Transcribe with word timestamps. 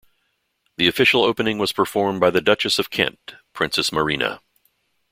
The 0.77 0.87
official 0.87 1.23
opening 1.23 1.59
was 1.59 1.71
performed 1.71 2.21
by 2.21 2.31
the 2.31 2.41
Duchess 2.41 2.79
of 2.79 2.89
Kent, 2.89 3.35
Princess 3.53 3.91
Marina. 3.91 4.41